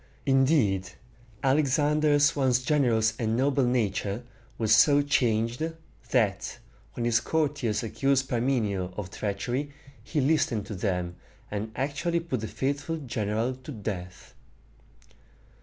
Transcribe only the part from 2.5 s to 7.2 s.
generous and noble nature was so changed, that, when his